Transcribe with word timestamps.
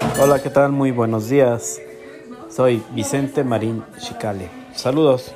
Hola, 0.00 0.42
¿qué 0.42 0.50
tal? 0.50 0.72
Muy 0.72 0.90
buenos 0.90 1.28
días. 1.28 1.80
Soy 2.50 2.82
Vicente 2.92 3.44
Marín 3.44 3.84
Chicale. 3.98 4.50
Saludos. 4.74 5.34